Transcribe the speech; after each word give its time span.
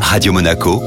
Radio 0.00 0.32
Monaco, 0.32 0.82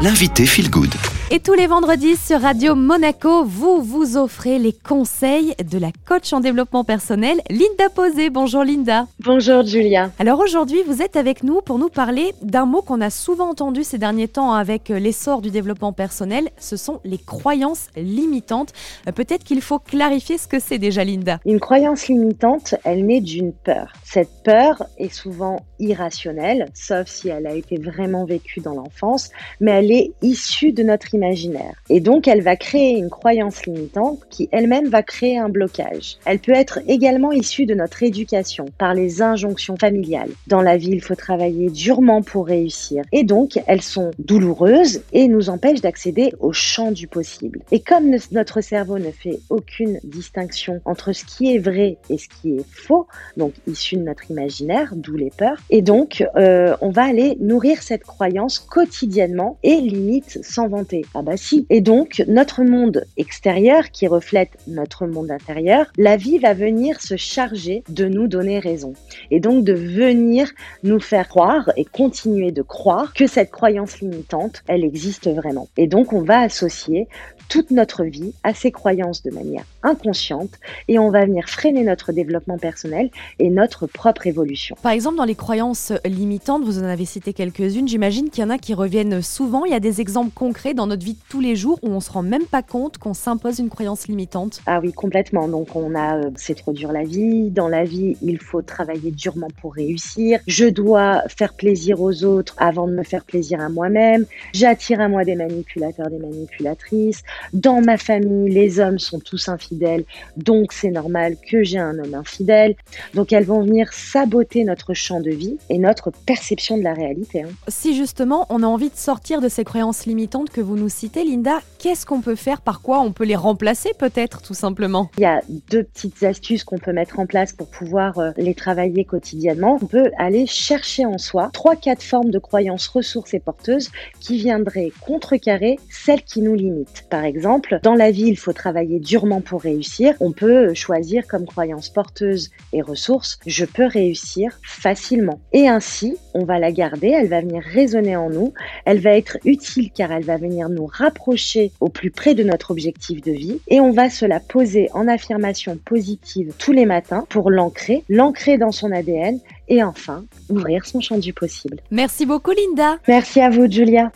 l'invité 0.00 0.46
Feel 0.46 0.70
Good. 0.70 0.94
Et 1.30 1.40
tous 1.40 1.54
les 1.54 1.66
vendredis 1.66 2.16
sur 2.16 2.40
Radio 2.40 2.74
Monaco, 2.74 3.44
vous 3.44 3.82
vous 3.82 4.16
offrez 4.16 4.58
les 4.58 4.72
conseils 4.72 5.54
de 5.64 5.78
la 5.78 5.90
coach 6.06 6.32
en 6.32 6.40
développement 6.40 6.84
personnel, 6.84 7.40
Linda 7.48 7.88
Posé. 7.94 8.28
Bonjour 8.30 8.64
Linda. 8.64 9.06
Bonjour 9.24 9.64
Julia. 9.64 10.10
Alors 10.18 10.40
aujourd'hui, 10.40 10.82
vous 10.84 11.00
êtes 11.00 11.14
avec 11.14 11.44
nous 11.44 11.60
pour 11.60 11.78
nous 11.78 11.88
parler 11.88 12.34
d'un 12.42 12.66
mot 12.66 12.82
qu'on 12.82 13.00
a 13.00 13.08
souvent 13.08 13.50
entendu 13.50 13.84
ces 13.84 13.96
derniers 13.96 14.26
temps 14.26 14.52
avec 14.52 14.88
l'essor 14.88 15.42
du 15.42 15.52
développement 15.52 15.92
personnel, 15.92 16.48
ce 16.58 16.76
sont 16.76 17.00
les 17.04 17.18
croyances 17.18 17.86
limitantes. 17.94 18.72
Euh, 19.06 19.12
peut-être 19.12 19.44
qu'il 19.44 19.60
faut 19.60 19.78
clarifier 19.78 20.38
ce 20.38 20.48
que 20.48 20.58
c'est 20.58 20.78
déjà 20.78 21.04
Linda. 21.04 21.38
Une 21.46 21.60
croyance 21.60 22.08
limitante, 22.08 22.74
elle 22.82 23.06
naît 23.06 23.20
d'une 23.20 23.52
peur. 23.52 23.92
Cette 24.02 24.42
peur 24.42 24.82
est 24.98 25.14
souvent 25.14 25.60
irrationnelle, 25.78 26.66
sauf 26.74 27.06
si 27.06 27.28
elle 27.28 27.46
a 27.46 27.54
été 27.54 27.78
vraiment 27.78 28.24
vécue 28.24 28.60
dans 28.60 28.74
l'enfance, 28.74 29.30
mais 29.60 29.70
elle 29.70 29.92
est 29.92 30.12
issue 30.22 30.72
de 30.72 30.82
notre 30.82 31.14
imaginaire. 31.14 31.74
Et 31.90 32.00
donc, 32.00 32.26
elle 32.26 32.42
va 32.42 32.56
créer 32.56 32.96
une 32.96 33.10
croyance 33.10 33.66
limitante 33.66 34.18
qui 34.30 34.48
elle-même 34.50 34.88
va 34.88 35.04
créer 35.04 35.38
un 35.38 35.48
blocage. 35.48 36.16
Elle 36.24 36.40
peut 36.40 36.52
être 36.52 36.80
également 36.88 37.30
issue 37.30 37.66
de 37.66 37.74
notre 37.74 38.02
éducation, 38.02 38.66
par 38.78 38.94
les 38.94 39.11
injonctions 39.20 39.76
familiales. 39.76 40.30
Dans 40.46 40.62
la 40.62 40.76
vie, 40.76 40.90
il 40.92 41.02
faut 41.02 41.14
travailler 41.14 41.68
durement 41.68 42.22
pour 42.22 42.46
réussir. 42.46 43.02
Et 43.12 43.24
donc, 43.24 43.58
elles 43.66 43.82
sont 43.82 44.12
douloureuses 44.18 45.02
et 45.12 45.28
nous 45.28 45.50
empêchent 45.50 45.80
d'accéder 45.80 46.32
au 46.40 46.52
champ 46.52 46.92
du 46.92 47.06
possible. 47.06 47.60
Et 47.70 47.80
comme 47.80 48.14
notre 48.30 48.60
cerveau 48.60 48.98
ne 48.98 49.10
fait 49.10 49.40
aucune 49.50 49.98
distinction 50.04 50.80
entre 50.84 51.12
ce 51.12 51.24
qui 51.24 51.54
est 51.54 51.58
vrai 51.58 51.98
et 52.08 52.18
ce 52.18 52.28
qui 52.28 52.56
est 52.56 52.64
faux, 52.70 53.06
donc 53.36 53.54
issu 53.66 53.96
de 53.96 54.02
notre 54.02 54.30
imaginaire, 54.30 54.94
d'où 54.94 55.16
les 55.16 55.30
peurs, 55.30 55.58
et 55.70 55.82
donc 55.82 56.24
euh, 56.36 56.76
on 56.80 56.90
va 56.90 57.04
aller 57.04 57.36
nourrir 57.40 57.82
cette 57.82 58.04
croyance 58.04 58.58
quotidiennement 58.58 59.58
et 59.62 59.76
limite 59.76 60.38
sans 60.42 60.68
vanter. 60.68 61.04
Ah 61.14 61.22
bah 61.22 61.36
si. 61.36 61.66
Et 61.70 61.80
donc, 61.80 62.22
notre 62.28 62.62
monde 62.62 63.04
extérieur 63.16 63.90
qui 63.90 64.06
reflète 64.06 64.50
notre 64.66 65.06
monde 65.06 65.30
intérieur, 65.30 65.86
la 65.96 66.16
vie 66.16 66.38
va 66.38 66.54
venir 66.54 67.00
se 67.00 67.16
charger 67.16 67.82
de 67.88 68.06
nous 68.06 68.26
donner 68.26 68.58
raison. 68.58 68.92
Et 69.30 69.40
donc 69.40 69.64
de 69.64 69.72
venir 69.72 70.50
nous 70.82 71.00
faire 71.00 71.28
croire 71.28 71.70
et 71.76 71.84
continuer 71.84 72.52
de 72.52 72.62
croire 72.62 73.12
que 73.14 73.26
cette 73.26 73.50
croyance 73.50 74.00
limitante, 74.00 74.62
elle 74.68 74.84
existe 74.84 75.28
vraiment. 75.28 75.68
Et 75.76 75.86
donc, 75.86 76.12
on 76.12 76.22
va 76.22 76.40
associer 76.40 77.08
toute 77.48 77.70
notre 77.70 78.04
vie 78.04 78.32
à 78.44 78.54
ces 78.54 78.70
croyances 78.70 79.22
de 79.22 79.30
manière 79.30 79.64
inconsciente 79.82 80.52
et 80.88 80.98
on 80.98 81.10
va 81.10 81.26
venir 81.26 81.48
freiner 81.48 81.82
notre 81.82 82.12
développement 82.12 82.56
personnel 82.56 83.10
et 83.38 83.50
notre 83.50 83.86
propre 83.86 84.26
évolution. 84.26 84.76
Par 84.82 84.92
exemple, 84.92 85.16
dans 85.16 85.24
les 85.24 85.34
croyances 85.34 85.92
limitantes, 86.04 86.64
vous 86.64 86.78
en 86.78 86.84
avez 86.84 87.04
cité 87.04 87.32
quelques-unes, 87.32 87.88
j'imagine 87.88 88.30
qu'il 88.30 88.42
y 88.42 88.46
en 88.46 88.50
a 88.50 88.58
qui 88.58 88.74
reviennent 88.74 89.20
souvent. 89.20 89.64
Il 89.64 89.72
y 89.72 89.74
a 89.74 89.80
des 89.80 90.00
exemples 90.00 90.32
concrets 90.34 90.72
dans 90.72 90.86
notre 90.86 91.04
vie 91.04 91.14
de 91.14 91.20
tous 91.28 91.40
les 91.40 91.56
jours 91.56 91.78
où 91.82 91.88
on 91.88 92.00
se 92.00 92.10
rend 92.10 92.22
même 92.22 92.46
pas 92.46 92.62
compte 92.62 92.98
qu'on 92.98 93.14
s'impose 93.14 93.58
une 93.58 93.68
croyance 93.68 94.08
limitante. 94.08 94.60
Ah 94.66 94.80
oui, 94.80 94.92
complètement. 94.92 95.48
Donc 95.48 95.76
on 95.76 95.94
a 95.94 96.16
euh, 96.16 96.30
c'est 96.36 96.54
trop 96.54 96.72
dur 96.72 96.92
la 96.92 97.04
vie, 97.04 97.50
dans 97.50 97.68
la 97.68 97.84
vie, 97.84 98.16
il 98.22 98.38
faut 98.38 98.62
travailler 98.62 98.91
durement 99.00 99.48
pour 99.60 99.74
réussir. 99.74 100.40
Je 100.46 100.66
dois 100.66 101.22
faire 101.28 101.54
plaisir 101.54 102.00
aux 102.00 102.24
autres 102.24 102.54
avant 102.58 102.86
de 102.86 102.92
me 102.92 103.02
faire 103.02 103.24
plaisir 103.24 103.60
à 103.60 103.68
moi-même. 103.68 104.26
J'attire 104.52 105.00
à 105.00 105.08
moi 105.08 105.24
des 105.24 105.34
manipulateurs, 105.34 106.10
des 106.10 106.18
manipulatrices. 106.18 107.22
Dans 107.52 107.80
ma 107.80 107.96
famille, 107.96 108.52
les 108.52 108.80
hommes 108.80 108.98
sont 108.98 109.20
tous 109.20 109.48
infidèles, 109.48 110.04
donc 110.36 110.72
c'est 110.72 110.90
normal 110.90 111.36
que 111.50 111.62
j'ai 111.62 111.78
un 111.78 111.98
homme 111.98 112.14
infidèle. 112.14 112.74
Donc 113.14 113.32
elles 113.32 113.44
vont 113.44 113.62
venir 113.62 113.92
saboter 113.92 114.64
notre 114.64 114.94
champ 114.94 115.20
de 115.20 115.30
vie 115.30 115.58
et 115.68 115.78
notre 115.78 116.10
perception 116.10 116.76
de 116.76 116.82
la 116.82 116.94
réalité. 116.94 117.42
Hein. 117.42 117.50
Si 117.68 117.96
justement 117.96 118.46
on 118.50 118.62
a 118.62 118.66
envie 118.66 118.90
de 118.90 118.96
sortir 118.96 119.40
de 119.40 119.48
ces 119.48 119.64
croyances 119.64 120.06
limitantes 120.06 120.50
que 120.50 120.60
vous 120.60 120.76
nous 120.76 120.88
citez, 120.88 121.24
Linda, 121.24 121.60
qu'est-ce 121.78 122.06
qu'on 122.06 122.20
peut 122.20 122.34
faire? 122.34 122.60
Par 122.60 122.80
quoi 122.80 123.00
on 123.00 123.12
peut 123.12 123.24
les 123.24 123.36
remplacer 123.36 123.90
peut-être 123.98 124.42
tout 124.42 124.54
simplement? 124.54 125.10
Il 125.18 125.22
y 125.22 125.26
a 125.26 125.40
deux 125.70 125.84
petites 125.84 126.22
astuces 126.22 126.64
qu'on 126.64 126.78
peut 126.78 126.92
mettre 126.92 127.18
en 127.18 127.26
place 127.26 127.52
pour 127.52 127.68
pouvoir 127.68 128.18
euh, 128.18 128.30
les 128.36 128.54
travailler 128.54 128.81
quotidiennement. 129.04 129.78
On 129.80 129.86
peut 129.86 130.10
aller 130.18 130.46
chercher 130.46 131.06
en 131.06 131.18
soi 131.18 131.50
trois, 131.52 131.76
quatre 131.76 132.02
formes 132.02 132.30
de 132.30 132.38
croyances 132.38 132.88
ressources 132.88 133.34
et 133.34 133.40
porteuses 133.40 133.90
qui 134.20 134.38
viendraient 134.38 134.92
contrecarrer 135.00 135.78
celles 135.90 136.22
qui 136.22 136.42
nous 136.42 136.54
limitent. 136.54 137.04
Par 137.10 137.24
exemple, 137.24 137.78
dans 137.82 137.94
la 137.94 138.10
vie, 138.10 138.26
il 138.26 138.38
faut 138.38 138.52
travailler 138.52 139.00
durement 139.00 139.40
pour 139.40 139.62
réussir. 139.62 140.14
On 140.20 140.32
peut 140.32 140.74
choisir 140.74 141.26
comme 141.26 141.46
croyance 141.46 141.88
porteuse 141.88 142.50
et 142.72 142.82
ressource, 142.82 143.38
je 143.46 143.64
peux 143.64 143.86
réussir 143.86 144.58
facilement. 144.62 145.40
Et 145.52 145.68
ainsi, 145.68 146.16
on 146.34 146.44
va 146.44 146.58
la 146.58 146.72
garder, 146.72 147.08
elle 147.08 147.28
va 147.28 147.40
venir 147.40 147.62
résonner 147.62 148.16
en 148.16 148.30
nous, 148.30 148.52
elle 148.84 149.00
va 149.00 149.10
être 149.16 149.38
utile 149.44 149.90
car 149.92 150.12
elle 150.12 150.24
va 150.24 150.36
venir 150.36 150.68
nous 150.68 150.86
rapprocher 150.86 151.72
au 151.80 151.88
plus 151.88 152.10
près 152.10 152.34
de 152.34 152.42
notre 152.42 152.70
objectif 152.70 153.20
de 153.20 153.32
vie 153.32 153.60
et 153.68 153.80
on 153.80 153.92
va 153.92 154.10
se 154.10 154.24
la 154.24 154.40
poser 154.40 154.88
en 154.92 155.08
affirmation 155.08 155.76
positive 155.76 156.52
tous 156.58 156.72
les 156.72 156.86
matins 156.86 157.24
pour 157.28 157.50
l'ancrer, 157.50 158.04
l'ancrer 158.08 158.58
dans 158.72 158.78
son 158.78 158.92
ADN 158.92 159.38
et 159.68 159.82
enfin 159.82 160.24
ouvrir 160.48 160.86
son 160.86 161.00
champ 161.00 161.18
du 161.18 161.32
possible. 161.32 161.78
Merci 161.90 162.24
beaucoup 162.24 162.52
Linda. 162.52 162.96
Merci 163.06 163.40
à 163.40 163.50
vous 163.50 163.70
Julia. 163.70 164.12